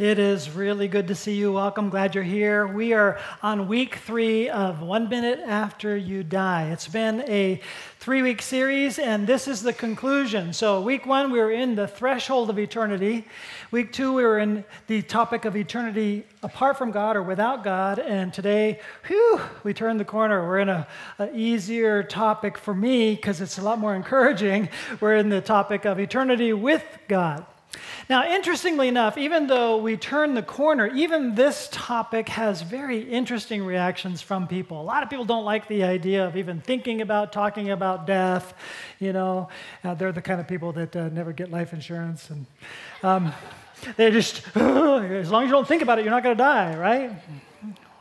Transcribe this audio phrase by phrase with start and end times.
[0.00, 1.52] It is really good to see you.
[1.52, 1.90] Welcome.
[1.90, 2.66] Glad you're here.
[2.66, 6.70] We are on week three of One Minute After You Die.
[6.72, 7.60] It's been a
[7.98, 10.54] three week series, and this is the conclusion.
[10.54, 13.26] So, week one, we were in the threshold of eternity.
[13.72, 17.98] Week two, we were in the topic of eternity apart from God or without God.
[17.98, 20.48] And today, whew, we turned the corner.
[20.48, 20.86] We're in a,
[21.18, 24.70] a easier topic for me because it's a lot more encouraging.
[24.98, 27.44] We're in the topic of eternity with God.
[28.08, 33.64] Now, interestingly enough, even though we turn the corner, even this topic has very interesting
[33.64, 34.80] reactions from people.
[34.80, 38.54] A lot of people don't like the idea of even thinking about talking about death.
[38.98, 39.48] You know,
[39.84, 42.46] uh, they're the kind of people that uh, never get life insurance, and
[43.04, 43.32] um,
[43.96, 46.76] they just, as long as you don't think about it, you're not going to die,
[46.76, 47.12] right?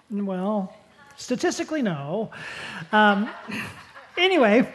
[0.09, 0.75] Well,
[1.17, 2.31] statistically, no.
[2.91, 3.29] Um,
[4.17, 4.67] anyway,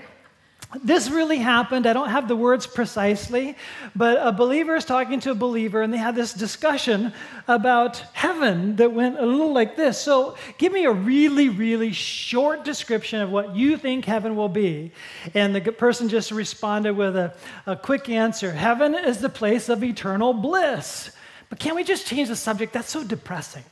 [0.82, 1.86] this really happened.
[1.86, 3.56] I don't have the words precisely,
[3.94, 7.12] but a believer is talking to a believer, and they had this discussion
[7.46, 10.00] about heaven that went a little like this.
[10.00, 14.92] So, give me a really, really short description of what you think heaven will be.
[15.34, 17.34] And the person just responded with a,
[17.66, 21.10] a quick answer Heaven is the place of eternal bliss.
[21.50, 22.72] But can't we just change the subject?
[22.72, 23.64] That's so depressing.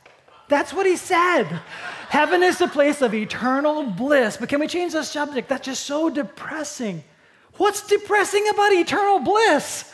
[0.53, 1.45] That's what he said.
[2.09, 4.37] Heaven is the place of eternal bliss.
[4.37, 5.49] But can we change the subject?
[5.49, 7.03] That's just so depressing.
[7.57, 9.91] What's depressing about eternal bliss?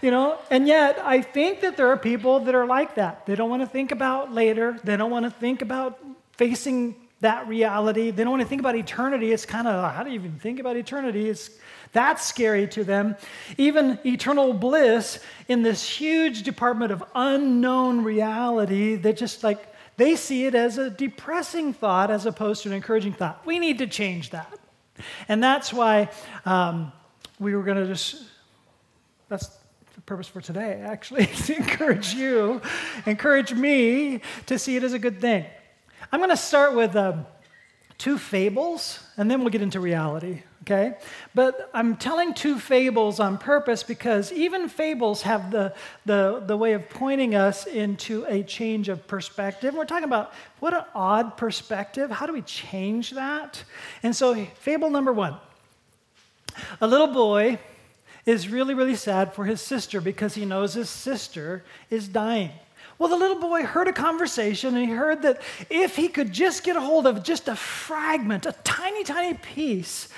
[0.00, 3.26] You know, and yet I think that there are people that are like that.
[3.26, 5.98] They don't want to think about later, they don't want to think about
[6.34, 8.12] facing that reality.
[8.12, 9.32] They don't want to think about eternity.
[9.32, 11.28] It's kind of, how do you even think about eternity?
[11.28, 11.50] It's
[11.92, 13.16] that's scary to them.
[13.58, 15.18] Even eternal bliss
[15.48, 19.66] in this huge department of unknown reality that just like
[20.00, 23.44] they see it as a depressing thought as opposed to an encouraging thought.
[23.44, 24.58] We need to change that.
[25.28, 26.08] And that's why
[26.46, 26.92] um,
[27.38, 28.22] we were going to just,
[29.28, 29.46] that's
[29.94, 32.62] the purpose for today, actually, to encourage you,
[33.04, 35.44] encourage me to see it as a good thing.
[36.10, 37.26] I'm going to start with um,
[37.98, 40.96] two fables, and then we'll get into reality okay?
[41.34, 45.74] But I'm telling two fables on purpose because even fables have the,
[46.06, 49.74] the, the way of pointing us into a change of perspective.
[49.74, 52.10] We're talking about what an odd perspective.
[52.10, 53.62] How do we change that?
[54.02, 55.36] And so, fable number one
[56.80, 57.58] a little boy
[58.26, 62.50] is really, really sad for his sister because he knows his sister is dying.
[62.98, 65.40] Well, the little boy heard a conversation and he heard that
[65.70, 70.08] if he could just get a hold of just a fragment, a tiny, tiny piece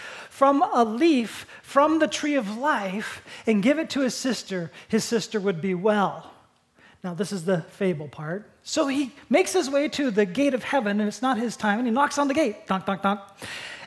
[0.43, 5.05] from a leaf from the tree of life and give it to his sister, his
[5.05, 6.33] sister would be well.
[7.05, 8.51] Now, this is the fable part.
[8.65, 11.79] So he makes his way to the gate of heaven, and it's not his time,
[11.79, 12.57] and he knocks on the gate.
[12.69, 13.39] Knock, knock, knock.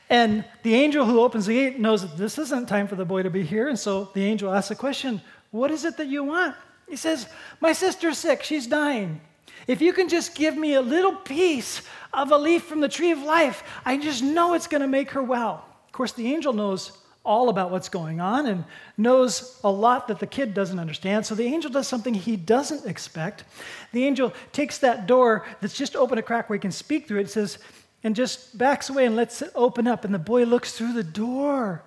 [0.10, 3.24] And the angel who opens the gate knows that this isn't time for the boy
[3.24, 6.24] to be here, and so the angel asks a question What is it that you
[6.24, 6.56] want?
[6.88, 7.28] He says,
[7.60, 9.20] My sister's sick, she's dying.
[9.68, 11.82] If you can just give me a little piece
[12.14, 15.12] of a leaf from the tree of life, I just know it's going to make
[15.12, 16.91] her well course, the angel knows
[17.25, 18.63] all about what's going on and
[18.97, 21.25] knows a lot that the kid doesn't understand.
[21.25, 23.44] So the angel does something he doesn't expect.
[23.91, 27.22] The angel takes that door that's just open a crack where he can speak through
[27.22, 27.57] it, says,
[28.03, 30.06] and just backs away and lets it open up.
[30.06, 31.83] And the boy looks through the door.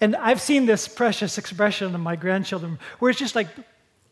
[0.00, 3.48] And I've seen this precious expression of my grandchildren where it's just like,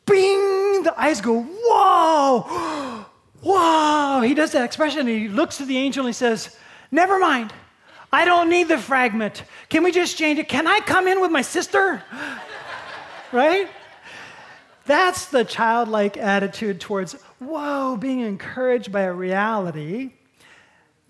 [0.07, 3.07] bing, the eyes go, whoa,
[3.43, 4.21] whoa.
[4.23, 6.57] He does that expression and he looks to the angel and he says,
[6.91, 7.53] never mind.
[8.15, 9.43] I don't need the fragment.
[9.69, 10.49] Can we just change it?
[10.49, 12.01] Can I come in with my sister?
[13.33, 13.69] right?
[14.87, 20.13] That's the childlike attitude towards, whoa, being encouraged by a reality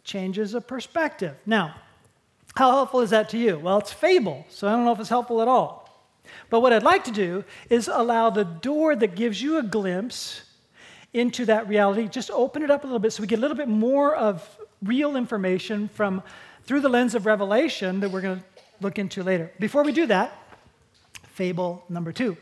[0.03, 1.37] changes a perspective.
[1.45, 1.75] Now,
[2.55, 3.59] how helpful is that to you?
[3.59, 6.09] Well, it's fable, so I don't know if it's helpful at all.
[6.49, 10.41] But what I'd like to do is allow the door that gives you a glimpse
[11.13, 13.59] into that reality, just open it up a little bit so we get a little
[13.59, 16.23] bit more of real information from
[16.65, 18.45] through the lens of Revelation that we're going to
[18.81, 19.51] look into later.
[19.59, 20.37] Before we do that,
[21.29, 22.37] fable number two.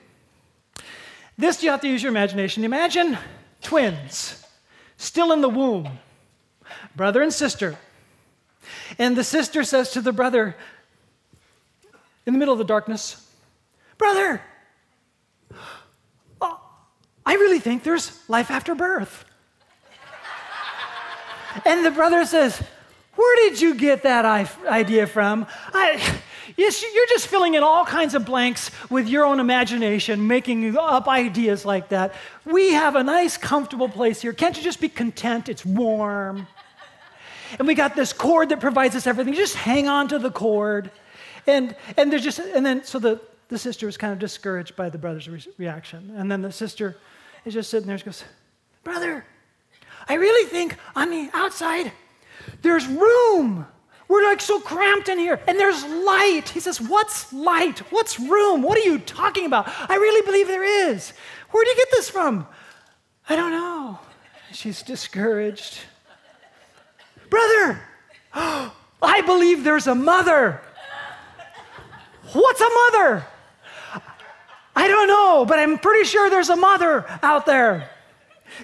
[1.38, 2.64] This you have to use your imagination.
[2.64, 3.18] Imagine
[3.62, 4.44] twins
[4.96, 5.98] still in the womb,
[6.94, 7.76] brother and sister.
[8.98, 10.54] And the sister says to the brother
[12.26, 13.28] in the middle of the darkness,
[14.02, 14.42] Brother,
[16.40, 16.60] oh,
[17.24, 19.24] I really think there's life after birth.
[21.64, 22.60] and the brother says,
[23.14, 24.24] where did you get that
[24.66, 25.46] idea from?
[25.72, 26.00] I,
[26.56, 31.08] yes, you're just filling in all kinds of blanks with your own imagination, making up
[31.08, 32.14] ideas like that.
[32.44, 34.32] We have a nice, comfortable place here.
[34.32, 35.48] Can't you just be content?
[35.48, 36.46] It's warm.
[37.58, 39.34] And we got this cord that provides us everything.
[39.34, 40.90] Just hang on to the cord.
[41.46, 44.88] And, and there's just, and then, so the, the sister was kind of discouraged by
[44.88, 46.14] the brother's re- reaction.
[46.16, 46.96] And then the sister
[47.44, 48.24] is just sitting there and goes,
[48.84, 49.24] Brother,
[50.08, 51.92] I really think on the outside
[52.62, 53.66] there's room.
[54.08, 56.48] We're like so cramped in here, and there's light.
[56.48, 57.78] He says, What's light?
[57.90, 58.62] What's room?
[58.62, 59.68] What are you talking about?
[59.88, 61.12] I really believe there is.
[61.50, 62.46] Where do you get this from?
[63.28, 63.98] I don't know.
[64.52, 65.78] She's discouraged.
[67.30, 67.80] Brother,
[68.34, 70.60] I believe there's a mother.
[72.32, 73.26] What's a mother?
[74.74, 77.90] I don't know, but I'm pretty sure there's a mother out there.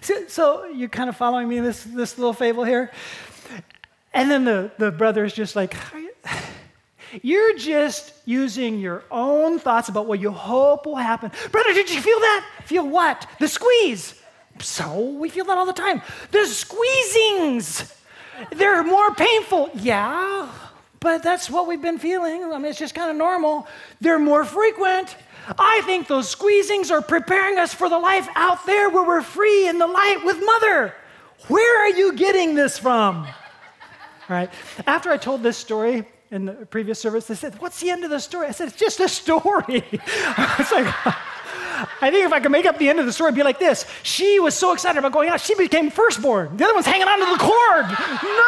[0.00, 2.91] So, so you're kind of following me in this, this little fable here?
[4.19, 5.76] And then the, the brother is just like,
[7.23, 11.31] You're just using your own thoughts about what you hope will happen.
[11.53, 12.50] Brother, did you feel that?
[12.65, 13.26] Feel what?
[13.38, 14.20] The squeeze.
[14.59, 16.03] So we feel that all the time.
[16.32, 17.94] The squeezings.
[18.50, 19.70] They're more painful.
[19.75, 20.53] Yeah,
[20.99, 22.43] but that's what we've been feeling.
[22.44, 23.69] I mean, it's just kind of normal.
[24.00, 25.17] They're more frequent.
[25.59, 29.69] I think those squeezings are preparing us for the life out there where we're free
[29.69, 30.94] in the light with Mother.
[31.47, 33.29] Where are you getting this from?
[34.28, 34.50] All right.
[34.86, 38.10] After I told this story in the previous service, they said, What's the end of
[38.10, 38.46] the story?
[38.46, 39.62] I said, It's just a story.
[39.92, 40.86] it's like,
[42.02, 43.58] I think if I could make up the end of the story, it'd be like
[43.58, 43.86] this.
[44.02, 46.56] She was so excited about going out, she became firstborn.
[46.56, 47.86] The other one's hanging onto the cord.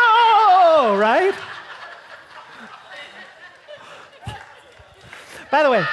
[0.70, 1.34] No, right?
[5.50, 5.84] By the way,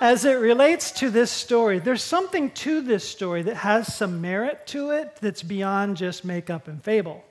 [0.00, 4.66] as it relates to this story, there's something to this story that has some merit
[4.68, 7.22] to it that's beyond just makeup and fable.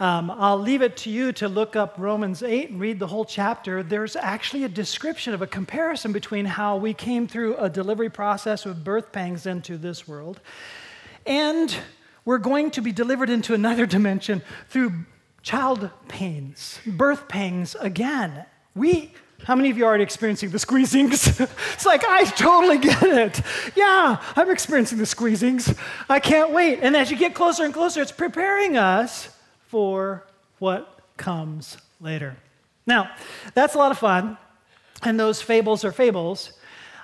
[0.00, 3.24] Um, I'll leave it to you to look up Romans 8 and read the whole
[3.24, 3.84] chapter.
[3.84, 8.64] There's actually a description of a comparison between how we came through a delivery process
[8.64, 10.40] with birth pangs into this world,
[11.24, 11.76] and
[12.24, 14.92] we're going to be delivered into another dimension through
[15.42, 18.46] child pains, birth pangs again.
[18.74, 19.12] We
[19.44, 21.40] how many of you are already experiencing the squeezings?
[21.74, 23.40] it's like, I totally get it.
[23.76, 25.76] Yeah, I'm experiencing the squeezings.
[26.08, 26.80] I can't wait.
[26.80, 29.28] And as you get closer and closer, it's preparing us
[29.66, 30.24] for
[30.58, 32.36] what comes later.
[32.86, 33.10] Now,
[33.54, 34.38] that's a lot of fun,
[35.02, 36.52] and those fables are fables.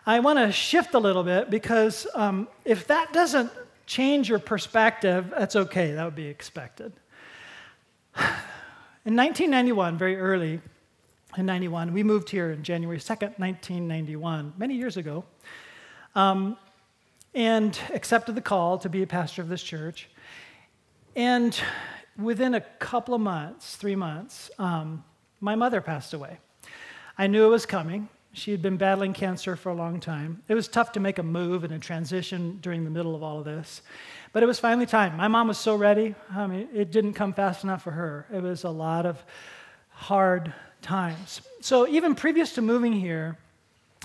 [0.06, 3.50] I want to shift a little bit because um, if that doesn't
[3.86, 5.92] change your perspective, that's okay.
[5.92, 6.92] That would be expected.
[9.04, 10.60] In 1991, very early,
[11.36, 11.92] in 91.
[11.92, 15.24] We moved here in January 2nd, 1991, many years ago,
[16.14, 16.56] um,
[17.34, 20.08] and accepted the call to be a pastor of this church.
[21.14, 21.58] And
[22.18, 25.04] within a couple of months, three months, um,
[25.40, 26.38] my mother passed away.
[27.16, 28.08] I knew it was coming.
[28.32, 30.42] She had been battling cancer for a long time.
[30.48, 33.40] It was tough to make a move and a transition during the middle of all
[33.40, 33.82] of this.
[34.32, 35.16] But it was finally time.
[35.16, 36.14] My mom was so ready.
[36.32, 38.26] I mean, it didn't come fast enough for her.
[38.32, 39.22] It was a lot of
[39.88, 41.40] hard times.
[41.60, 43.38] So, even previous to moving here,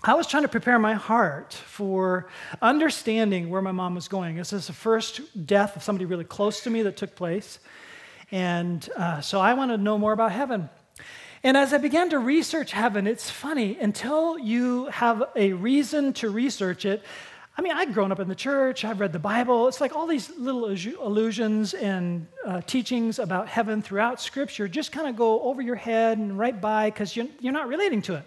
[0.04, 2.28] I was trying to prepare my heart for
[2.62, 4.36] understanding where my mom was going.
[4.36, 7.60] This is the first death of somebody really close to me that took place.
[8.32, 10.70] And uh, so I wanted to know more about heaven.
[11.44, 16.30] And as I began to research heaven, it's funny, until you have a reason to
[16.30, 17.04] research it,
[17.58, 19.70] I mean, I'd grown up in the church, I've read the Bible.
[19.70, 25.08] It's like all these little allusions and uh, teachings about heaven throughout Scripture just kind
[25.08, 28.26] of go over your head and right by because you're, you're not relating to it.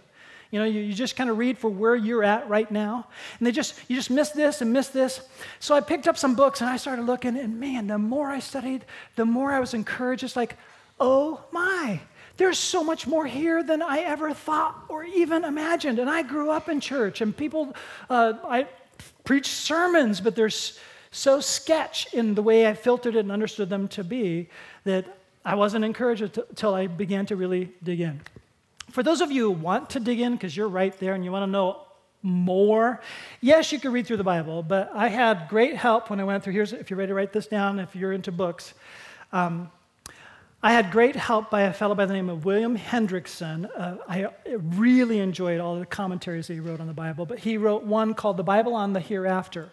[0.51, 3.07] You know, you, you just kind of read for where you're at right now.
[3.39, 5.21] And they just, you just miss this and miss this.
[5.61, 8.39] So I picked up some books and I started looking, and man, the more I
[8.39, 10.25] studied, the more I was encouraged.
[10.25, 10.57] It's like,
[10.99, 12.01] oh my,
[12.39, 15.99] there's so much more here than I ever thought or even imagined.
[15.99, 17.75] And I grew up in church, and people,
[18.09, 18.67] uh, I,
[19.25, 20.51] preach sermons, but they're
[21.11, 24.49] so sketch in the way I filtered it and understood them to be
[24.85, 28.21] that I wasn't encouraged until I began to really dig in.
[28.91, 31.33] For those of you who want to dig in, because you're right there and you
[31.33, 31.83] want to know
[32.23, 33.01] more,
[33.41, 36.43] yes, you can read through the Bible, but I had great help when I went
[36.43, 36.55] through.
[36.55, 38.75] Here's, if you're ready to write this down, if you're into books.
[39.33, 39.71] Um,
[40.61, 43.71] I had great help by a fellow by the name of William Hendriksen.
[43.77, 47.57] Uh, I really enjoyed all the commentaries that he wrote on the Bible, but he
[47.57, 49.71] wrote one called The Bible on the Hereafter.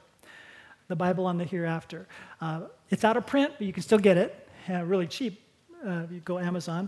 [0.88, 2.08] The Bible on the Hereafter.
[2.39, 2.62] Uh,
[2.92, 5.42] it's out of print, but you can still get it, uh, really cheap.
[5.84, 6.88] if you go Amazon.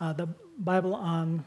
[0.00, 0.26] Uh, the
[0.58, 1.44] Bible on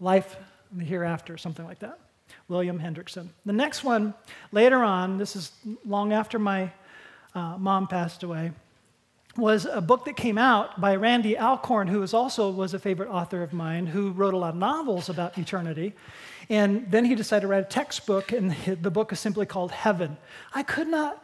[0.00, 0.36] Life
[0.72, 2.00] and the Hereafter, something like that.
[2.48, 3.28] William Hendriksen.
[3.46, 4.12] The next one,
[4.50, 5.52] later on, this is
[5.86, 6.72] long after my
[7.36, 8.50] uh, mom passed away
[9.36, 13.08] was a book that came out by Randy Alcorn, who was also was a favorite
[13.08, 15.94] author of mine, who wrote a lot of novels about eternity.
[16.50, 20.18] And then he decided to write a textbook, and the book is simply called Heaven.
[20.54, 21.22] I could not,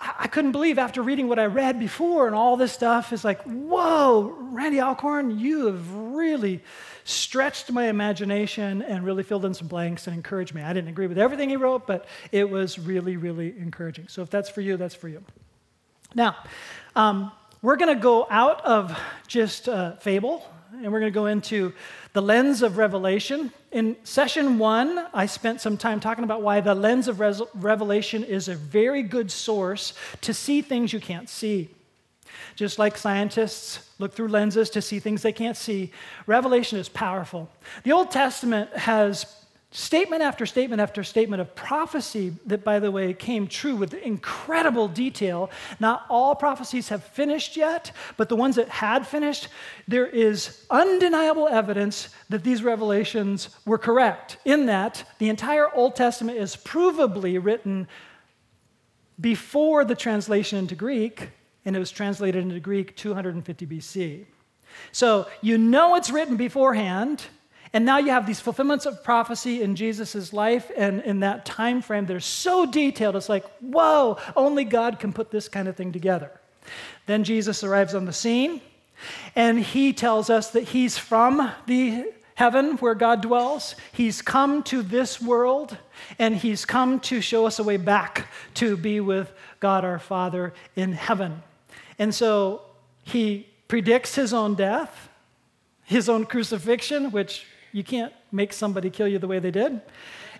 [0.00, 3.40] I couldn't believe after reading what I read before and all this stuff is like,
[3.42, 6.62] whoa, Randy Alcorn, you have really
[7.04, 10.62] stretched my imagination and really filled in some blanks and encouraged me.
[10.62, 14.08] I didn't agree with everything he wrote, but it was really, really encouraging.
[14.08, 15.22] So if that's for you, that's for you.
[16.14, 16.36] Now,
[16.94, 21.26] um, we're going to go out of just uh, fable and we're going to go
[21.26, 21.72] into
[22.12, 23.52] the lens of revelation.
[23.72, 28.22] In session one, I spent some time talking about why the lens of res- revelation
[28.22, 31.70] is a very good source to see things you can't see.
[32.54, 35.92] Just like scientists look through lenses to see things they can't see,
[36.26, 37.48] revelation is powerful.
[37.84, 39.26] The Old Testament has
[39.74, 44.86] statement after statement after statement of prophecy that, by the way, came true with incredible
[44.86, 45.50] detail.
[45.80, 49.48] Not all prophecies have finished yet, but the ones that had finished,
[49.88, 56.38] there is undeniable evidence that these revelations were correct, in that the entire Old Testament
[56.38, 57.88] is provably written
[59.20, 61.30] before the translation into Greek,
[61.64, 64.26] and it was translated into Greek 250 BC.
[64.92, 67.24] So you know it's written beforehand
[67.74, 71.82] and now you have these fulfillments of prophecy in Jesus' life and in that time
[71.82, 73.16] frame that are so detailed.
[73.16, 76.30] It's like, whoa, only God can put this kind of thing together.
[77.06, 78.60] Then Jesus arrives on the scene,
[79.34, 83.74] and he tells us that he's from the heaven where God dwells.
[83.92, 85.76] He's come to this world,
[86.16, 90.54] and he's come to show us a way back to be with God our Father
[90.76, 91.42] in heaven.
[91.98, 92.62] And so
[93.02, 95.08] he predicts his own death,
[95.82, 99.80] his own crucifixion, which you can't make somebody kill you the way they did.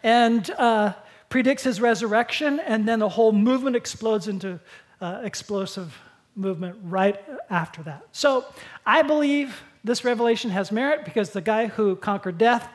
[0.05, 0.93] And uh,
[1.29, 4.61] predicts his resurrection, and then the whole movement explodes into
[5.01, 5.99] uh, explosive
[6.37, 8.05] movement right after that.
[8.13, 8.47] So
[8.87, 12.69] I believe this revelation has merit because the guy who conquered death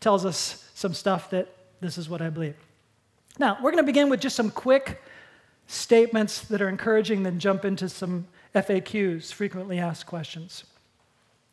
[0.00, 1.48] tells us some stuff that
[1.80, 2.56] this is what I believe.
[3.38, 5.00] Now, we're going to begin with just some quick
[5.68, 8.26] statements that are encouraging, then jump into some
[8.56, 10.64] FAQs, frequently asked questions.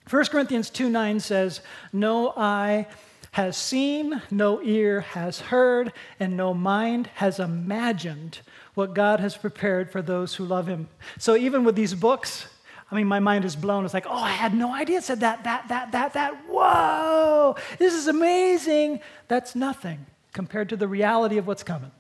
[0.10, 1.62] 1 Corinthians 2 9 says,
[1.92, 2.88] No eye
[3.32, 8.40] has seen, no ear has heard, and no mind has imagined
[8.74, 10.88] what God has prepared for those who love him.
[11.18, 12.48] So even with these books,
[12.90, 13.84] I mean, my mind is blown.
[13.84, 16.48] It's like, oh, I had no idea it said that, that, that, that, that.
[16.48, 19.02] Whoa, this is amazing.
[19.28, 21.92] That's nothing compared to the reality of what's coming.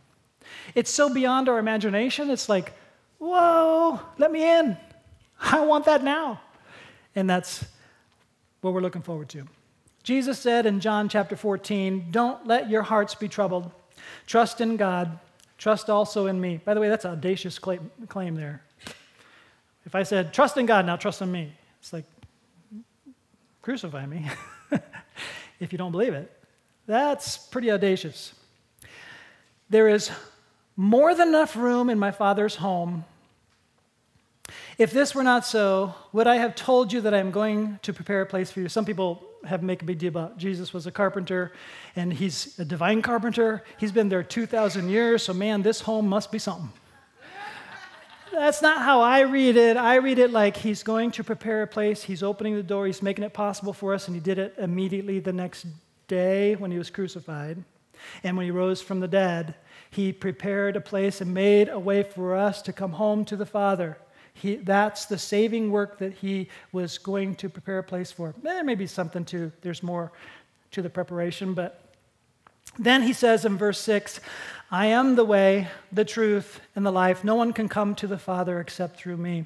[0.76, 2.30] It's so beyond our imagination.
[2.30, 2.74] It's like,
[3.18, 4.78] whoa, let me in.
[5.40, 6.42] I want that now.
[7.16, 7.66] And that's
[8.62, 9.48] what we're looking forward to.
[10.04, 13.72] Jesus said in John chapter 14, Don't let your hearts be troubled.
[14.26, 15.20] Trust in God.
[15.58, 16.62] Trust also in me.
[16.64, 18.62] By the way, that's an audacious claim there.
[19.86, 22.06] If I said, Trust in God, now trust in me, it's like,
[23.62, 24.26] crucify me
[25.60, 26.32] if you don't believe it.
[26.86, 28.34] That's pretty audacious.
[29.70, 30.10] There is
[30.78, 33.04] more than enough room in my Father's home
[34.78, 37.94] if this were not so, would I have told you that I am going to
[37.94, 38.70] prepare a place for you?
[38.70, 41.52] Some people have make a big deal about Jesus was a carpenter
[41.96, 43.64] and he's a divine carpenter.
[43.78, 46.72] He's been there 2,000 years, so man, this home must be something.
[48.32, 49.78] That's not how I read it.
[49.78, 53.02] I read it like he's going to prepare a place, he's opening the door, he's
[53.02, 55.66] making it possible for us, and he did it immediately the next
[56.08, 57.64] day when he was crucified.
[58.24, 59.56] And when he rose from the dead,
[59.90, 63.46] he prepared a place and made a way for us to come home to the
[63.46, 63.98] Father.
[64.42, 68.36] He, that's the saving work that he was going to prepare a place for.
[68.44, 70.12] There may be something to, there's more
[70.72, 71.82] to the preparation, but
[72.78, 74.20] then he says in verse 6
[74.70, 77.24] I am the way, the truth, and the life.
[77.24, 79.46] No one can come to the Father except through me.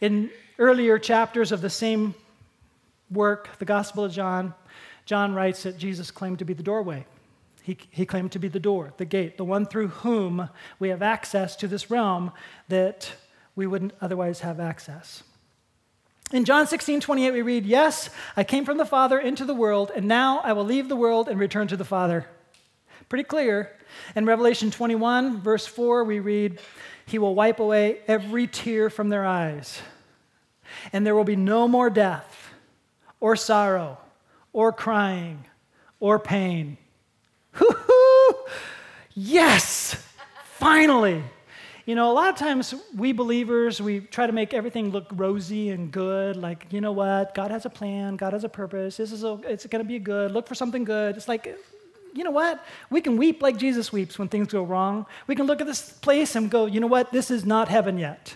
[0.00, 2.14] In earlier chapters of the same
[3.10, 4.54] work, the Gospel of John,
[5.06, 7.06] John writes that Jesus claimed to be the doorway.
[7.62, 11.02] He, he claimed to be the door, the gate, the one through whom we have
[11.02, 12.32] access to this realm
[12.68, 13.12] that
[13.60, 15.22] we wouldn't otherwise have access.
[16.32, 19.92] In John 16, 28, we read, Yes, I came from the Father into the world,
[19.94, 22.26] and now I will leave the world and return to the Father.
[23.10, 23.76] Pretty clear.
[24.16, 26.58] In Revelation 21, verse 4, we read,
[27.04, 29.82] He will wipe away every tear from their eyes,
[30.90, 32.54] and there will be no more death,
[33.20, 33.98] or sorrow,
[34.54, 35.44] or crying,
[35.98, 36.78] or pain.
[37.52, 38.44] Hoo-hoo!
[39.12, 40.02] Yes!
[40.54, 41.24] Finally!
[41.86, 45.70] You know, a lot of times we believers, we try to make everything look rosy
[45.70, 46.36] and good.
[46.36, 47.34] Like, you know what?
[47.34, 48.16] God has a plan.
[48.16, 48.98] God has a purpose.
[48.98, 50.30] This is a, it's going to be good.
[50.30, 51.16] Look for something good.
[51.16, 51.56] It's like,
[52.14, 52.64] you know what?
[52.90, 55.06] We can weep like Jesus weeps when things go wrong.
[55.26, 57.12] We can look at this place and go, you know what?
[57.12, 58.34] This is not heaven yet.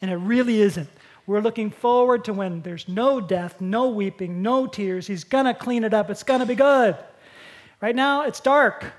[0.00, 0.88] And it really isn't.
[1.26, 5.06] We're looking forward to when there's no death, no weeping, no tears.
[5.06, 6.10] He's going to clean it up.
[6.10, 6.96] It's going to be good.
[7.80, 8.92] Right now, it's dark.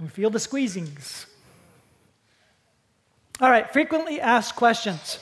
[0.00, 1.26] We feel the squeezings.
[3.40, 5.18] All right, frequently asked questions.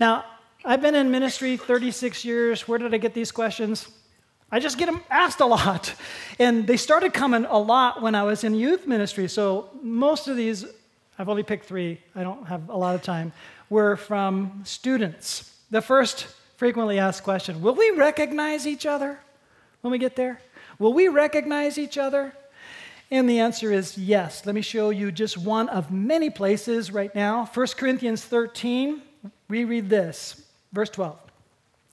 [0.00, 0.24] Now,
[0.64, 2.66] I've been in ministry 36 years.
[2.66, 3.88] Where did I get these questions?
[4.50, 5.94] I just get them asked a lot.
[6.38, 9.28] And they started coming a lot when I was in youth ministry.
[9.28, 10.64] So most of these,
[11.18, 13.32] I've only picked three, I don't have a lot of time,
[13.68, 15.54] were from students.
[15.70, 16.26] The first
[16.56, 19.20] frequently asked question Will we recognize each other
[19.82, 20.40] when we get there?
[20.78, 22.34] Will we recognize each other?
[23.10, 24.46] And the answer is yes.
[24.46, 27.48] Let me show you just one of many places right now.
[27.52, 29.02] 1 Corinthians 13,
[29.48, 31.18] we read this, verse 12.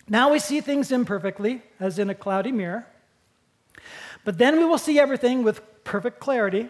[0.08, 2.86] Now we see things imperfectly, as in a cloudy mirror,
[4.24, 6.70] but then we will see everything with perfect clarity.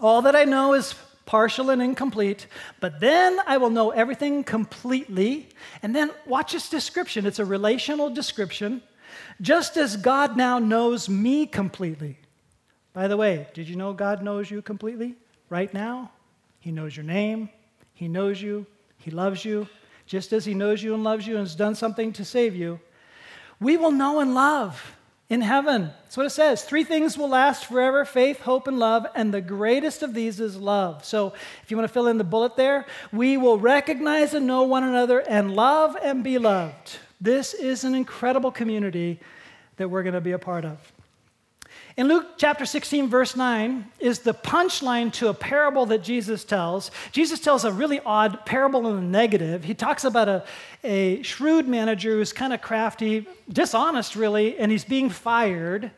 [0.00, 0.94] All that I know is
[1.24, 2.46] partial and incomplete,
[2.80, 5.48] but then I will know everything completely.
[5.82, 8.82] And then watch this description it's a relational description,
[9.40, 12.18] just as God now knows me completely.
[12.94, 15.16] By the way, did you know God knows you completely
[15.50, 16.12] right now?
[16.60, 17.50] He knows your name,
[17.92, 19.68] He knows you, He loves you,
[20.06, 22.80] just as He knows you and loves you and has done something to save you.
[23.60, 24.96] We will know and love
[25.28, 25.90] in heaven.
[26.04, 26.62] That's what it says.
[26.62, 29.06] Three things will last forever faith, hope, and love.
[29.14, 31.04] And the greatest of these is love.
[31.04, 34.62] So if you want to fill in the bullet there, we will recognize and know
[34.62, 36.98] one another and love and be loved.
[37.20, 39.18] This is an incredible community
[39.76, 40.78] that we're going to be a part of.
[41.96, 46.90] In Luke chapter 16, verse 9, is the punchline to a parable that Jesus tells.
[47.12, 49.62] Jesus tells a really odd parable in the negative.
[49.62, 50.44] He talks about a,
[50.82, 55.92] a shrewd manager who's kind of crafty, dishonest, really, and he's being fired.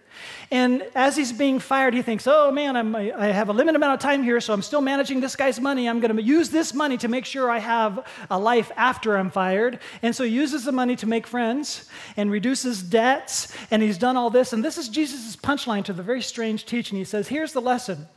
[0.50, 3.94] And as he's being fired, he thinks, oh man, I'm, i have a limited amount
[3.94, 5.88] of time here, so I'm still managing this guy's money.
[5.88, 9.30] I'm going to use this money to make sure I have a life after I'm
[9.30, 9.80] fired.
[10.02, 13.56] And so he uses the money to make friends and reduces debts.
[13.70, 14.52] And he's done all this.
[14.52, 16.97] And this is Jesus' punchline to the very strange teaching.
[16.97, 18.08] He says, here's the lesson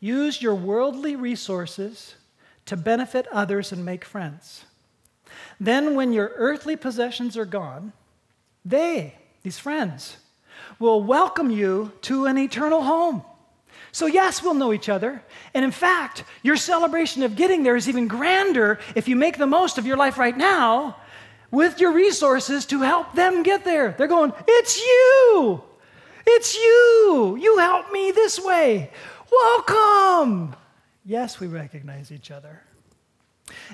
[0.00, 2.14] use your worldly resources
[2.64, 4.64] to benefit others and make friends.
[5.60, 7.92] Then, when your earthly possessions are gone,
[8.64, 9.14] they,
[9.48, 10.18] these friends,
[10.78, 13.22] will welcome you to an eternal home.
[13.92, 15.22] So, yes, we'll know each other.
[15.54, 19.46] And in fact, your celebration of getting there is even grander if you make the
[19.46, 20.98] most of your life right now
[21.50, 23.94] with your resources to help them get there.
[23.96, 25.62] They're going, It's you!
[26.26, 27.38] It's you!
[27.40, 28.90] You helped me this way.
[29.32, 30.54] Welcome!
[31.06, 32.60] Yes, we recognize each other.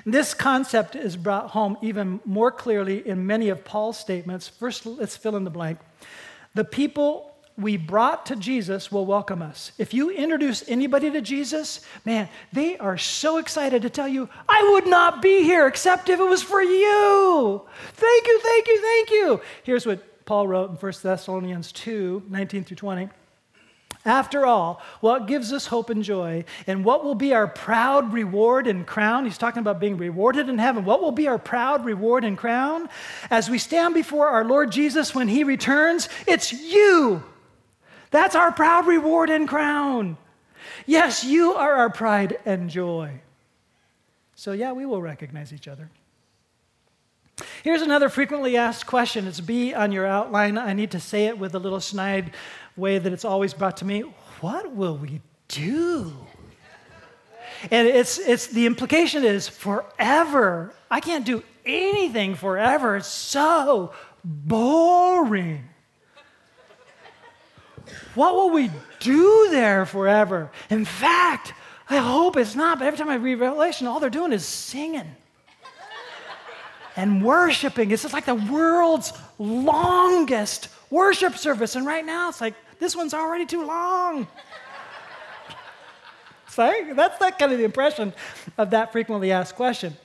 [0.05, 4.47] This concept is brought home even more clearly in many of Paul's statements.
[4.47, 5.79] First, let's fill in the blank.
[6.55, 9.71] The people we brought to Jesus will welcome us.
[9.77, 14.71] If you introduce anybody to Jesus, man, they are so excited to tell you, I
[14.73, 17.61] would not be here except if it was for you.
[17.93, 19.41] Thank you, thank you, thank you.
[19.63, 23.09] Here's what Paul wrote in 1 Thessalonians 2 19 through 20.
[24.05, 28.67] After all, what gives us hope and joy, and what will be our proud reward
[28.67, 29.25] and crown?
[29.25, 30.85] He's talking about being rewarded in heaven.
[30.85, 32.87] What will be our proud reward and crown?
[33.31, 37.23] As we stand before our Lord Jesus when he returns, it's you.
[38.11, 40.17] That's our proud reward and crown.
[40.85, 43.21] Yes, you are our pride and joy.
[44.35, 45.89] So, yeah, we will recognize each other.
[47.65, 49.25] Here's another frequently asked question.
[49.25, 50.55] It's B on your outline.
[50.55, 52.35] I need to say it with a little snide
[52.77, 54.01] way that it's always brought to me
[54.39, 56.13] what will we do?
[57.71, 60.75] And it's, it's the implication is forever.
[60.91, 62.97] I can't do anything forever.
[62.97, 65.67] It's so boring.
[68.13, 70.51] What will we do there forever?
[70.69, 71.55] In fact,
[71.89, 75.15] I hope it's not, but every time I read Revelation, all they're doing is singing
[76.95, 77.91] and worshiping.
[77.91, 81.75] It's just like the world's longest worship service.
[81.75, 84.27] And right now, it's like this one's already too long.
[86.47, 88.13] so that's that kind of the impression
[88.57, 89.95] of that frequently asked question.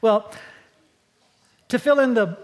[0.00, 0.32] Well,
[1.68, 2.38] to fill in the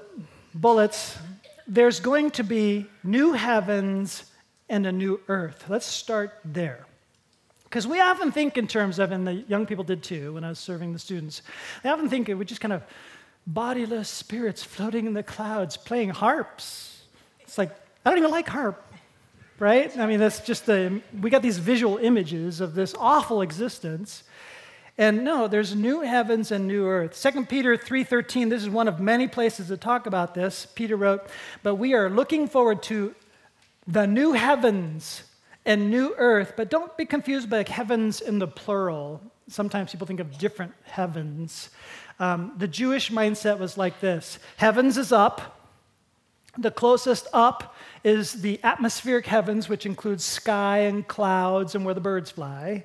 [0.54, 1.18] bullets,
[1.66, 4.24] there's going to be new heavens
[4.68, 5.64] and a new earth.
[5.68, 6.86] Let's start there.
[7.64, 10.48] Because we often think in terms of, and the young people did too when I
[10.48, 11.42] was serving the students,
[11.82, 12.82] they often think we just kind of
[13.48, 17.02] bodiless spirits floating in the clouds playing harps.
[17.40, 17.70] It's like,
[18.04, 18.84] I don't even like harp
[19.58, 19.96] right?
[19.98, 24.22] I mean, that's just the, we got these visual images of this awful existence.
[24.96, 27.20] And no, there's new heavens and new earth.
[27.20, 30.66] 2 Peter 3:13, this is one of many places that talk about this.
[30.74, 31.28] Peter wrote,
[31.62, 33.14] "But we are looking forward to
[33.86, 35.22] the new heavens
[35.64, 39.20] and new earth, but don't be confused by heavens in the plural.
[39.48, 41.70] Sometimes people think of different heavens.
[42.20, 45.58] Um, the Jewish mindset was like this Heavens is up,
[46.58, 52.00] the closest up is the atmospheric heavens, which includes sky and clouds and where the
[52.00, 52.84] birds fly.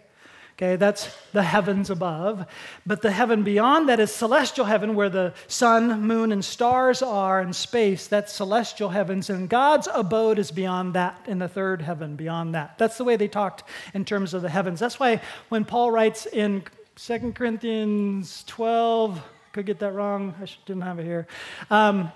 [0.54, 2.46] Okay, that's the heavens above.
[2.86, 7.42] But the heaven beyond that is celestial heaven, where the sun, moon, and stars are
[7.42, 8.06] in space.
[8.06, 9.32] That's celestial heavens.
[9.32, 12.78] And God's abode is beyond that, in the third heaven, beyond that.
[12.78, 13.64] That's the way they talked
[13.96, 14.80] in terms of the heavens.
[14.80, 16.64] That's why when Paul writes in
[16.98, 19.20] 2 Corinthians 12,
[19.54, 21.28] could get that wrong, I didn't have it here.
[21.72, 22.12] Um,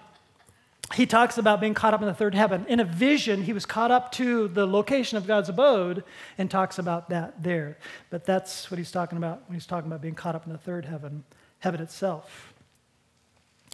[0.96, 2.66] he talks about being caught up in the third heaven.
[2.70, 6.04] In a vision, he was caught up to the location of God's abode
[6.38, 7.78] and talks about that there.
[8.10, 10.58] But that's what he's talking about when he's talking about being caught up in the
[10.58, 11.26] third heaven,
[11.60, 12.54] heaven itself.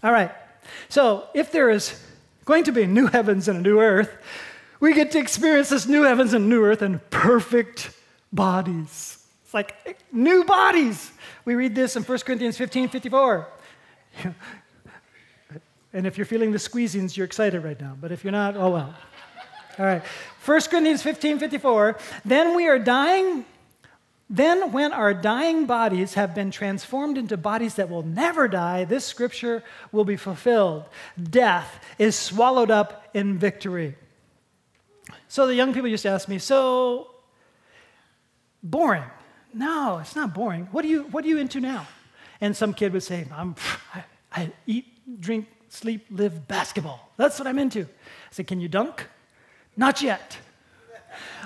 [0.02, 0.32] All right.
[0.90, 2.02] So, if there is
[2.46, 4.10] going to be new heavens and a new earth,
[4.80, 7.92] we get to experience this new heavens and new earth in perfect
[8.32, 9.24] bodies.
[9.44, 11.12] It's like eh, new bodies.
[11.46, 13.48] We read this in 1 Corinthians 15 54.
[15.94, 17.96] And if you're feeling the squeezings, you're excited right now.
[18.00, 18.96] But if you're not, oh well.
[19.80, 20.04] All right.
[20.46, 21.98] 1 Corinthians 15 54.
[22.26, 23.46] Then we are dying.
[24.30, 29.06] Then, when our dying bodies have been transformed into bodies that will never die, this
[29.06, 30.86] scripture will be fulfilled.
[31.22, 33.96] Death is swallowed up in victory.
[35.28, 37.12] So the young people used to ask me, So,
[38.64, 39.04] boring.
[39.54, 40.68] No, it's not boring.
[40.72, 41.88] What are you, what are you into now?
[42.42, 43.56] And some kid would say, I'm,
[43.94, 47.12] I, I eat, drink, sleep, live basketball.
[47.18, 47.82] That's what I'm into.
[47.82, 49.08] I said, Can you dunk?
[49.76, 50.38] Not yet.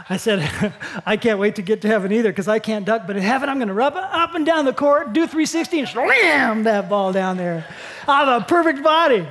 [0.09, 0.73] I said,
[1.05, 3.49] I can't wait to get to heaven either because I can't dunk, but in heaven
[3.49, 7.11] I'm going to rub up and down the court, do 360, and slam that ball
[7.11, 7.65] down there.
[8.07, 9.27] I have a perfect body.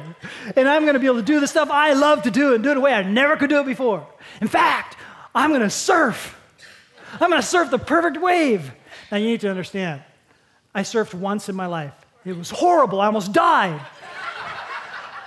[0.56, 2.62] And I'm going to be able to do the stuff I love to do and
[2.62, 4.06] do it a way I never could do it before.
[4.40, 4.96] In fact,
[5.34, 6.38] I'm going to surf.
[7.12, 8.72] I'm going to surf the perfect wave.
[9.10, 10.02] Now, you need to understand,
[10.74, 11.94] I surfed once in my life.
[12.24, 13.00] It was horrible.
[13.00, 13.80] I almost died.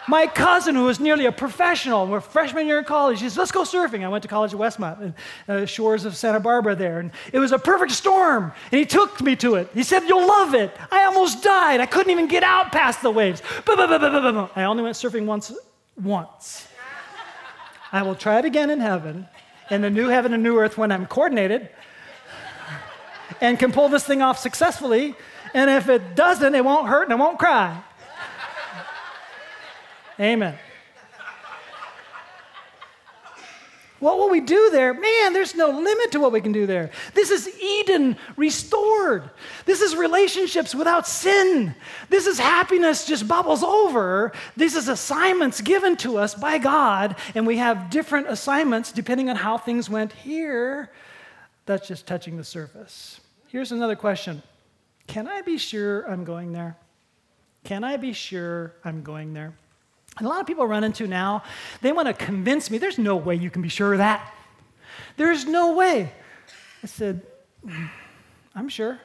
[0.10, 3.52] My cousin, who was nearly a professional, we're freshman year in college, he says, Let's
[3.52, 4.04] go surfing.
[4.04, 5.14] I went to college at Westmont, and,
[5.48, 7.00] uh, shores of Santa Barbara there.
[7.00, 8.52] And it was a perfect storm.
[8.72, 9.70] And he took me to it.
[9.72, 10.76] He said, You'll love it.
[10.90, 11.80] I almost died.
[11.80, 13.44] I couldn't even get out past the waves.
[13.68, 15.54] I only went surfing once.
[16.02, 16.68] Once.
[17.92, 19.28] I will try it again in heaven,
[19.70, 21.70] in the new heaven and new earth when I'm coordinated
[23.42, 25.14] and can pull this thing off successfully.
[25.54, 27.84] And if it doesn't, it won't hurt and I won't cry.
[30.20, 30.58] Amen.
[34.00, 34.94] What will we do there?
[34.94, 36.90] Man, there's no limit to what we can do there.
[37.14, 39.30] This is Eden restored.
[39.66, 41.76] This is relationships without sin.
[42.08, 44.32] This is happiness just bubbles over.
[44.56, 49.36] This is assignments given to us by God, and we have different assignments depending on
[49.36, 50.90] how things went here.
[51.66, 53.20] That's just touching the surface.
[53.48, 54.42] Here's another question
[55.08, 56.78] Can I be sure I'm going there?
[57.66, 59.54] Can I be sure I'm going there?
[60.20, 61.44] And a lot of people run into now,
[61.82, 64.34] they want to convince me, there's no way you can be sure of that.
[65.18, 66.12] There's no way.
[66.84, 67.22] I said,
[67.66, 67.90] mm,
[68.54, 69.00] I'm sure.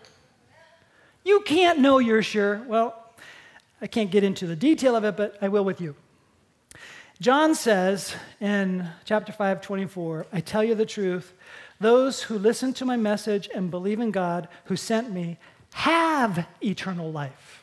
[1.25, 2.63] You can't know you're sure.
[2.67, 3.01] Well,
[3.81, 5.95] I can't get into the detail of it, but I will with you.
[7.21, 11.33] John says in chapter 5, 24, I tell you the truth,
[11.81, 15.39] those who listen to my message and believe in God who sent me
[15.75, 17.54] have eternal life.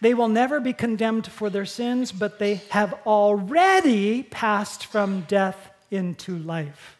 [0.00, 5.70] They will never be condemned for their sins, but they have already passed from death
[5.90, 6.96] into life.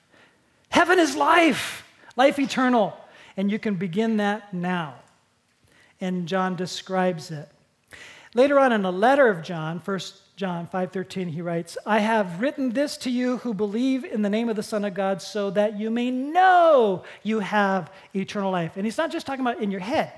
[0.69, 1.87] Heaven is life,
[2.17, 2.97] life eternal,
[3.37, 4.97] and you can begin that now.
[6.01, 7.49] And John describes it.
[8.35, 10.01] Later on in a letter of John, 1
[10.37, 14.49] John 5:13 he writes, "I have written this to you who believe in the name
[14.49, 18.87] of the Son of God so that you may know you have eternal life." And
[18.87, 20.13] he's not just talking about in your head.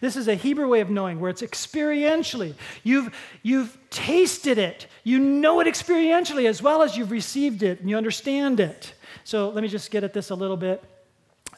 [0.00, 2.54] This is a Hebrew way of knowing where it's experientially.
[2.84, 4.86] You've, you've tasted it.
[5.04, 8.92] You know it experientially as well as you've received it and you understand it.
[9.24, 10.82] So let me just get at this a little bit.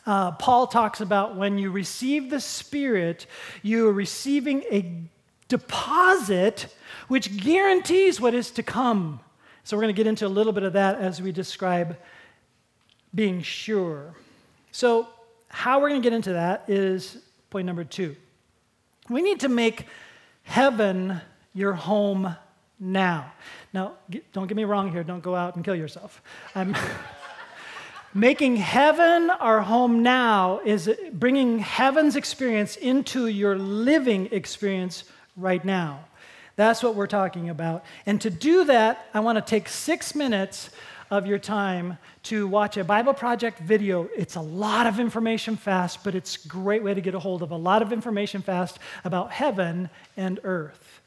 [0.07, 3.27] Uh, Paul talks about when you receive the Spirit,
[3.63, 4.93] you are receiving a
[5.49, 6.75] deposit
[7.09, 9.21] which guarantees what is to come.
[9.65, 11.99] So we're going to get into a little bit of that as we describe
[13.15, 14.15] being sure.
[14.73, 15.09] So,
[15.49, 17.19] how we're going to get into that is
[17.51, 18.17] Point number two
[19.09, 19.87] we need to make
[20.45, 21.21] heaven
[21.53, 22.37] your home
[22.79, 23.33] now.
[23.73, 23.95] Now,
[24.33, 26.23] don't get me wrong here, don't go out and kill yourself.
[26.55, 26.77] I'm
[28.15, 35.05] making heaven our home now is bringing heaven's experience into your living experience
[35.37, 36.05] right now.
[36.57, 37.85] That's what we're talking about.
[38.07, 40.71] And to do that, I want to take six minutes
[41.11, 44.09] of your time to watch a Bible Project video.
[44.17, 47.43] It's a lot of information fast, but it's a great way to get a hold
[47.43, 51.01] of a lot of information fast about heaven and earth.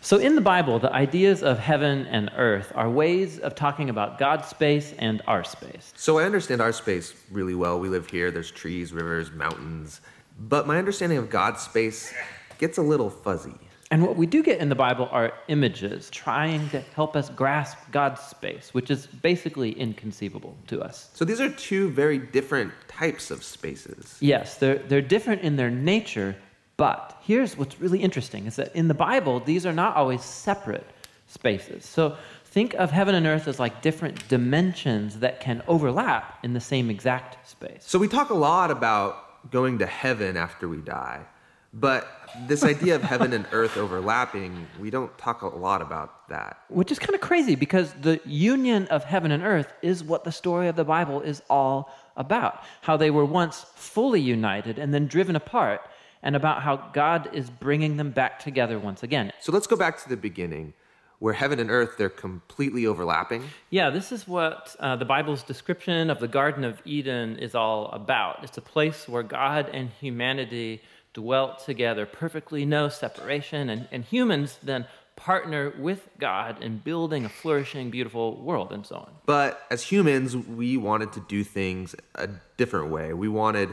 [0.00, 4.18] So, in the Bible, the ideas of heaven and earth are ways of talking about
[4.18, 5.92] God's space and our space.
[5.96, 7.78] So I understand our space really well.
[7.78, 10.00] We live here, there's trees, rivers, mountains.
[10.38, 12.12] But my understanding of God's space
[12.58, 13.54] gets a little fuzzy.
[13.92, 17.76] And what we do get in the Bible are images trying to help us grasp
[17.90, 21.10] God's space, which is basically inconceivable to us.
[21.12, 24.16] So these are two very different types of spaces.
[24.18, 26.34] Yes, they're, they're different in their nature,
[26.78, 30.86] but here's what's really interesting is that in the Bible, these are not always separate
[31.26, 31.84] spaces.
[31.84, 36.60] So think of heaven and earth as like different dimensions that can overlap in the
[36.60, 37.84] same exact space.
[37.86, 41.26] So we talk a lot about going to heaven after we die.
[41.74, 42.06] But
[42.48, 46.58] this idea of heaven and earth overlapping, we don't talk a lot about that.
[46.68, 50.32] Which is kind of crazy because the union of heaven and earth is what the
[50.32, 52.62] story of the Bible is all about.
[52.82, 55.80] How they were once fully united and then driven apart,
[56.22, 59.32] and about how God is bringing them back together once again.
[59.40, 60.72] So let's go back to the beginning,
[61.18, 63.44] where heaven and earth, they're completely overlapping.
[63.70, 67.86] Yeah, this is what uh, the Bible's description of the Garden of Eden is all
[67.86, 68.44] about.
[68.44, 70.82] It's a place where God and humanity
[71.14, 77.28] dwelt together perfectly, no separation, and, and humans then partner with God in building a
[77.28, 79.10] flourishing, beautiful world and so on.
[79.26, 83.12] But as humans, we wanted to do things a different way.
[83.12, 83.68] We wanted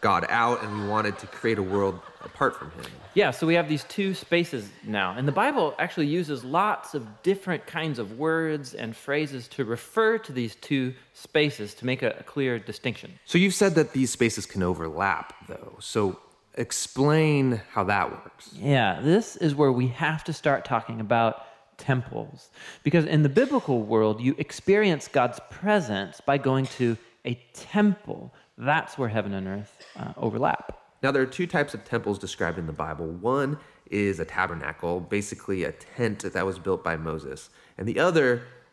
[0.00, 2.84] God out and we wanted to create a world apart from Him.
[3.14, 5.14] Yeah, so we have these two spaces now.
[5.16, 10.18] And the Bible actually uses lots of different kinds of words and phrases to refer
[10.18, 13.18] to these two spaces to make a, a clear distinction.
[13.24, 15.76] So you've said that these spaces can overlap, though.
[15.80, 16.20] So
[16.58, 18.50] explain how that works.
[18.54, 21.46] Yeah, this is where we have to start talking about
[21.78, 22.50] temples.
[22.82, 28.34] Because in the biblical world, you experience God's presence by going to a temple.
[28.58, 30.78] That's where heaven and earth uh, overlap.
[31.02, 33.06] Now, there are two types of temples described in the Bible.
[33.06, 38.42] One is a tabernacle, basically a tent that was built by Moses, and the other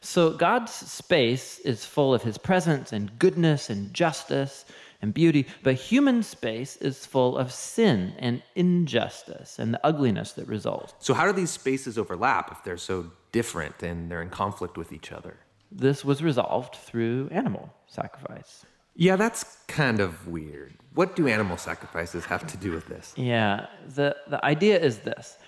[0.00, 4.64] So God's space is full of his presence and goodness and justice
[5.02, 10.46] and beauty, but human space is full of sin and injustice and the ugliness that
[10.46, 10.94] results.
[10.98, 14.92] So, how do these spaces overlap if they're so different and they're in conflict with
[14.92, 15.36] each other?
[15.70, 18.64] This was resolved through animal sacrifice.
[18.96, 20.74] Yeah, that's kind of weird.
[20.94, 23.14] What do animal sacrifices have to do with this?
[23.16, 25.38] Yeah, the, the idea is this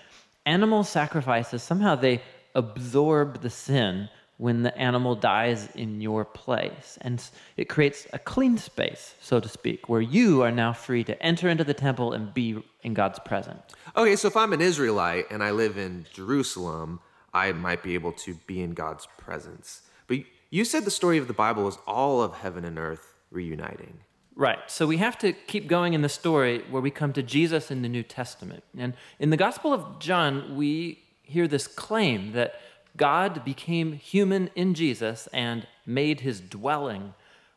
[0.45, 2.21] animal sacrifices somehow they
[2.55, 4.09] absorb the sin
[4.43, 6.97] when the animal dies in your place.
[6.99, 7.23] And
[7.55, 11.47] it creates a clean space, so to speak, where you are now free to enter
[11.47, 13.61] into the temple and be in God's presence.
[13.95, 16.99] Okay, so if I'm an Israelite and I live in Jerusalem,
[17.33, 19.83] I might be able to be in God's presence.
[20.07, 20.17] But
[20.49, 23.99] you said the story of the Bible is all of heaven and earth reuniting.
[24.35, 24.59] Right.
[24.67, 27.81] So we have to keep going in the story where we come to Jesus in
[27.81, 28.65] the New Testament.
[28.77, 32.59] And in the Gospel of John, we hear this claim that
[32.95, 37.13] God became human in Jesus and made his dwelling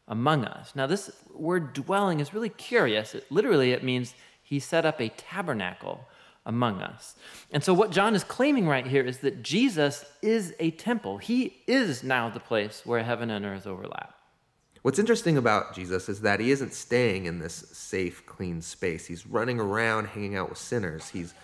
[0.09, 0.72] among us.
[0.75, 3.14] Now, this word dwelling is really curious.
[3.14, 6.07] It, literally, it means he set up a tabernacle
[6.44, 7.16] among us.
[7.51, 11.18] And so, what John is claiming right here is that Jesus is a temple.
[11.18, 14.14] He is now the place where heaven and earth overlap.
[14.83, 19.05] What's interesting about Jesus is that he isn't staying in this safe, clean space.
[19.05, 21.09] He's running around hanging out with sinners.
[21.09, 21.35] He's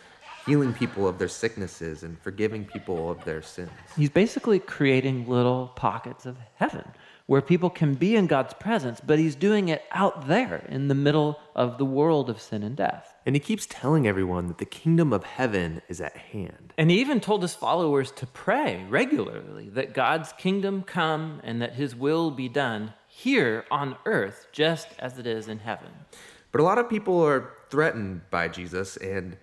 [0.46, 3.70] healing people of their sicknesses and forgiving people of their sins.
[3.96, 6.84] He's basically creating little pockets of heaven
[7.26, 10.94] where people can be in God's presence, but he's doing it out there in the
[10.94, 13.14] middle of the world of sin and death.
[13.24, 16.74] And he keeps telling everyone that the kingdom of heaven is at hand.
[16.76, 21.74] And he even told his followers to pray regularly that God's kingdom come and that
[21.74, 25.90] his will be done here on earth just as it is in heaven.
[26.50, 29.36] But a lot of people are threatened by Jesus and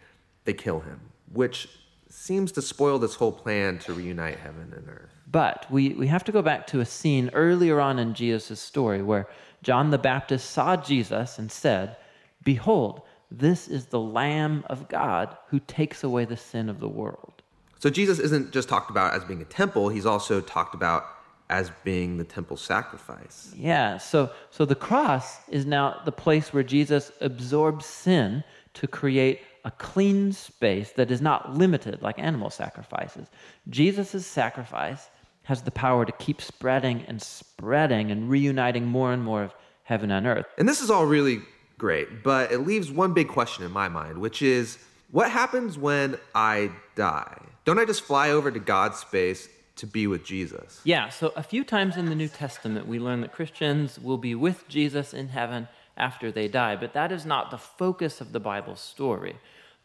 [0.50, 1.00] they kill him,
[1.32, 1.70] which
[2.10, 5.14] seems to spoil this whole plan to reunite heaven and earth.
[5.32, 9.04] But we, we have to go back to a scene earlier on in Jesus' story
[9.04, 9.28] where
[9.62, 11.98] John the Baptist saw Jesus and said,
[12.44, 17.44] Behold, this is the Lamb of God who takes away the sin of the world.
[17.78, 21.06] So Jesus isn't just talked about as being a temple, he's also talked about
[21.52, 23.54] as being the temple sacrifice.
[23.56, 29.42] Yeah, so so the cross is now the place where Jesus absorbs sin to create
[29.66, 33.28] a clean space that is not limited like animal sacrifices.
[33.70, 35.10] Jesus' sacrifice
[35.44, 40.12] has the power to keep spreading and spreading and reuniting more and more of heaven
[40.12, 40.46] and earth.
[40.58, 41.42] And this is all really
[41.78, 44.78] great, but it leaves one big question in my mind, which is
[45.12, 47.42] what happens when I die?
[47.66, 50.82] Don't I just fly over to God's space to be with Jesus?
[50.84, 54.36] Yeah, so a few times in the New Testament, we learn that Christians will be
[54.36, 55.68] with Jesus in heaven
[56.00, 59.36] after they die, but that is not the focus of the Bible story.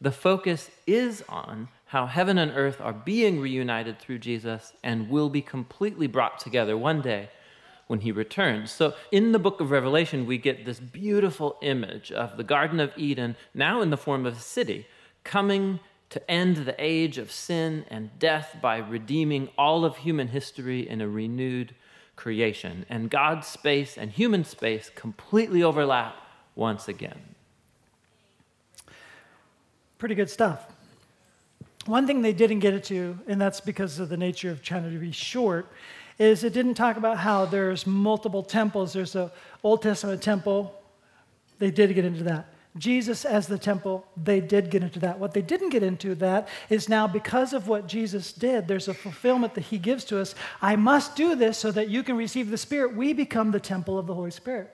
[0.01, 5.29] The focus is on how heaven and earth are being reunited through Jesus and will
[5.29, 7.29] be completely brought together one day
[7.87, 8.71] when he returns.
[8.71, 12.93] So in the book of Revelation, we get this beautiful image of the Garden of
[12.97, 14.87] Eden, now in the form of a city,
[15.23, 20.89] coming to end the age of sin and death by redeeming all of human history
[20.89, 21.75] in a renewed
[22.17, 22.87] creation.
[22.89, 26.17] And God's space and human space completely overlap
[26.55, 27.19] once again.
[29.99, 30.67] Pretty good stuff.
[31.87, 34.99] One thing they didn't get into, and that's because of the nature of trying to
[34.99, 35.67] be short,
[36.19, 38.93] is it didn't talk about how there's multiple temples.
[38.93, 40.81] There's a Old Testament temple.
[41.59, 42.54] They did get into that.
[42.77, 45.19] Jesus as the temple, they did get into that.
[45.21, 48.95] What they didn't get into that is now because of what Jesus did, there's a
[48.95, 50.35] fulfillment that he gives to us.
[50.61, 52.97] I must do this so that you can receive the Spirit.
[52.97, 54.71] We become the temple of the Holy Spirit.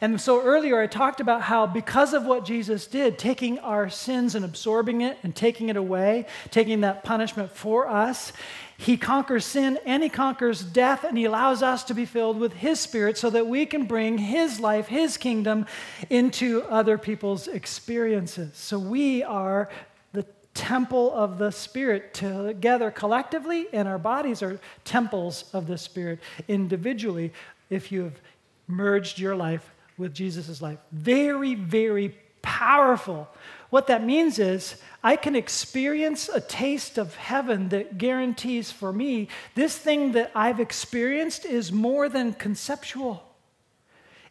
[0.00, 4.34] And so earlier I talked about how because of what Jesus did, taking our sins
[4.34, 8.32] and absorbing it and taking it away, taking that punishment for us,
[8.80, 12.52] he conquers sin and he conquers death and he allows us to be filled with
[12.52, 15.66] his spirit so that we can bring his life, his kingdom
[16.08, 18.56] into other people's experiences.
[18.56, 19.68] So we are
[20.12, 26.20] the temple of the spirit together collectively and our bodies are temples of the spirit
[26.46, 27.32] individually
[27.70, 28.20] if you've
[28.68, 30.78] merged your life with Jesus' life.
[30.92, 33.28] Very, very powerful.
[33.70, 39.28] What that means is I can experience a taste of heaven that guarantees for me
[39.54, 43.24] this thing that I've experienced is more than conceptual.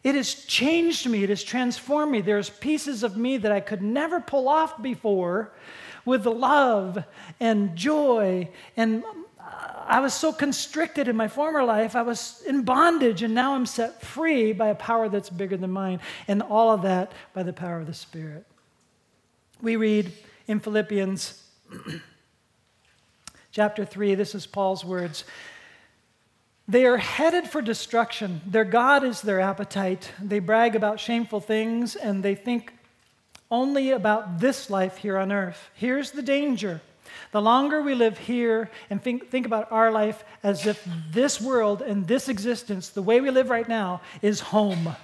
[0.02, 2.20] It has changed me, it has transformed me.
[2.20, 5.52] There's pieces of me that I could never pull off before
[6.04, 7.04] with love
[7.40, 9.04] and joy and
[9.40, 11.96] uh, I was so constricted in my former life.
[11.96, 15.70] I was in bondage, and now I'm set free by a power that's bigger than
[15.70, 16.00] mine.
[16.26, 18.44] And all of that by the power of the Spirit.
[19.60, 20.12] We read
[20.46, 21.42] in Philippians
[23.52, 25.24] chapter 3, this is Paul's words.
[26.68, 28.40] They are headed for destruction.
[28.46, 30.12] Their God is their appetite.
[30.22, 32.72] They brag about shameful things, and they think
[33.50, 35.70] only about this life here on earth.
[35.74, 36.80] Here's the danger
[37.32, 41.82] the longer we live here and think, think about our life as if this world
[41.82, 44.94] and this existence, the way we live right now, is home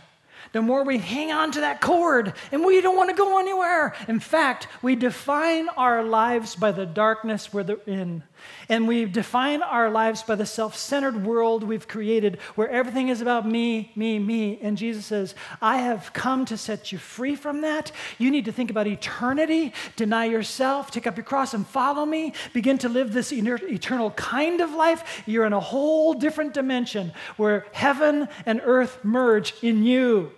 [0.54, 3.92] the more we hang on to that cord and we don't want to go anywhere.
[4.06, 8.22] In fact, we define our lives by the darkness we're in.
[8.68, 13.20] And we define our lives by the self centered world we've created where everything is
[13.20, 14.60] about me, me, me.
[14.62, 17.90] And Jesus says, I have come to set you free from that.
[18.18, 22.32] You need to think about eternity, deny yourself, take up your cross and follow me,
[22.52, 25.24] begin to live this eternal kind of life.
[25.26, 30.30] You're in a whole different dimension where heaven and earth merge in you.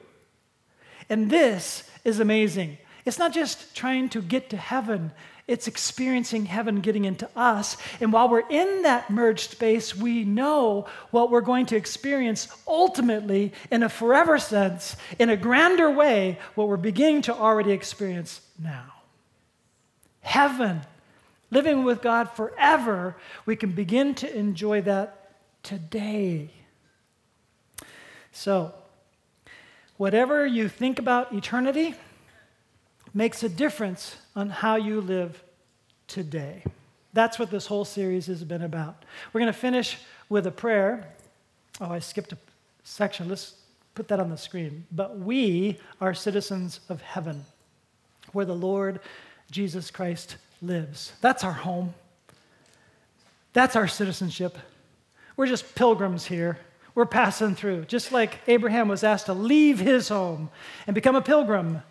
[1.08, 2.78] And this is amazing.
[3.04, 5.12] It's not just trying to get to heaven,
[5.46, 7.76] it's experiencing heaven getting into us.
[8.00, 13.52] And while we're in that merged space, we know what we're going to experience ultimately
[13.70, 18.92] in a forever sense, in a grander way, what we're beginning to already experience now.
[20.20, 20.80] Heaven,
[21.52, 26.50] living with God forever, we can begin to enjoy that today.
[28.32, 28.74] So,
[29.96, 31.94] Whatever you think about eternity
[33.14, 35.42] makes a difference on how you live
[36.06, 36.62] today.
[37.14, 39.04] That's what this whole series has been about.
[39.32, 39.96] We're going to finish
[40.28, 41.08] with a prayer.
[41.80, 42.38] Oh, I skipped a
[42.84, 43.28] section.
[43.28, 43.54] Let's
[43.94, 44.84] put that on the screen.
[44.92, 47.46] But we are citizens of heaven,
[48.32, 49.00] where the Lord
[49.50, 51.12] Jesus Christ lives.
[51.22, 51.94] That's our home.
[53.54, 54.58] That's our citizenship.
[55.38, 56.58] We're just pilgrims here
[56.96, 57.84] we're passing through.
[57.84, 60.50] Just like Abraham was asked to leave his home
[60.86, 61.82] and become a pilgrim,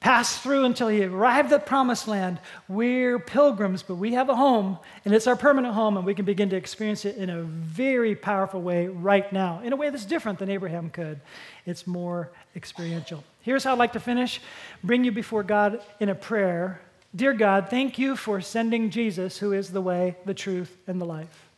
[0.00, 2.38] pass through until he arrived at promised land.
[2.68, 6.26] We're pilgrims, but we have a home, and it's our permanent home, and we can
[6.26, 10.04] begin to experience it in a very powerful way right now, in a way that's
[10.04, 11.20] different than Abraham could.
[11.64, 13.24] It's more experiential.
[13.40, 14.42] Here's how I'd like to finish
[14.84, 16.82] bring you before God in a prayer.
[17.16, 21.06] Dear God, thank you for sending Jesus, who is the way, the truth, and the
[21.06, 21.48] life.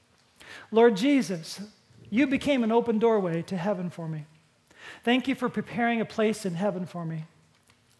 [0.71, 1.61] Lord Jesus,
[2.13, 4.27] you became an open doorway to heaven for me.
[5.03, 7.25] Thank you for preparing a place in heaven for me.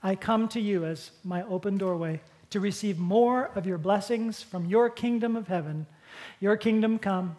[0.03, 4.67] I come to you as my open doorway to receive more of your blessings from
[4.67, 5.87] your kingdom of heaven.
[6.41, 7.39] Your kingdom come,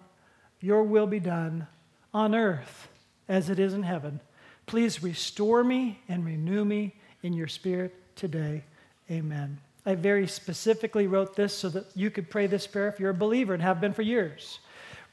[0.61, 1.67] your will be done
[2.11, 2.87] on earth
[3.29, 4.19] as it is in heaven.
[4.65, 8.63] Please restore me and renew me in your spirit today.
[9.11, 9.59] Amen.
[9.85, 13.13] I very specifically wrote this so that you could pray this prayer if you're a
[13.13, 14.57] believer and have been for years.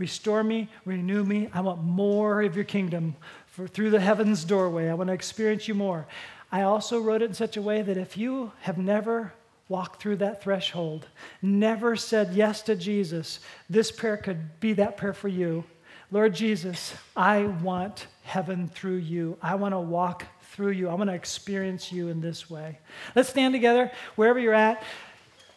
[0.01, 1.51] Restore me, renew me.
[1.53, 4.89] I want more of your kingdom for, through the heavens doorway.
[4.89, 6.07] I want to experience you more.
[6.51, 9.35] I also wrote it in such a way that if you have never
[9.69, 11.07] walked through that threshold,
[11.43, 15.65] never said yes to Jesus, this prayer could be that prayer for you.
[16.11, 19.37] Lord Jesus, I want heaven through you.
[19.43, 20.89] I want to walk through you.
[20.89, 22.79] I want to experience you in this way.
[23.15, 24.83] Let's stand together wherever you're at.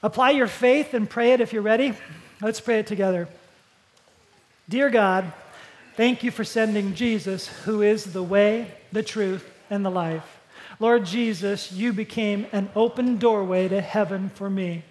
[0.04, 1.94] Apply your faith and pray it if you're ready.
[2.42, 3.30] Let's pray it together.
[4.74, 5.32] Dear God,
[5.98, 10.40] thank you for sending Jesus, who is the way, the truth, and the life.
[10.80, 14.84] Lord Jesus, you became an open doorway to heaven for me.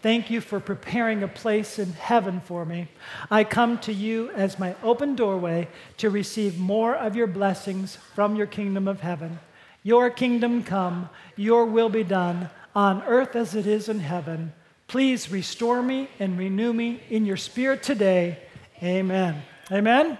[0.00, 2.88] Thank you for preparing a place in heaven for me.
[3.30, 5.68] I come to you as my open doorway
[5.98, 9.40] to receive more of your blessings from your kingdom of heaven.
[9.82, 14.54] Your kingdom come, your will be done on earth as it is in heaven.
[14.86, 18.38] Please restore me and renew me in your spirit today.
[18.82, 19.42] Amen.
[19.72, 20.18] Amen.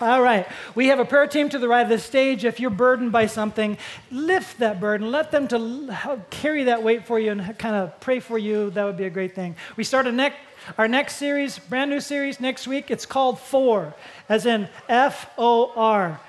[0.00, 0.46] All right.
[0.74, 2.44] We have a prayer team to the right of the stage.
[2.44, 3.78] If you're burdened by something,
[4.10, 5.10] lift that burden.
[5.10, 8.70] Let them to carry that weight for you and kind of pray for you.
[8.70, 9.56] That would be a great thing.
[9.76, 10.36] We start next,
[10.78, 12.90] our next series, brand new series next week.
[12.90, 13.94] It's called For,
[14.28, 16.20] as in F O R.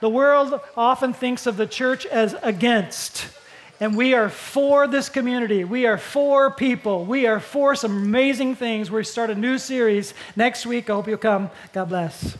[0.00, 3.26] The world often thinks of the church as against.
[3.80, 5.62] And we are for this community.
[5.64, 7.04] We are for people.
[7.04, 8.90] We are for some amazing things.
[8.90, 10.90] We start a new series next week.
[10.90, 11.50] I hope you'll come.
[11.72, 12.36] God bless.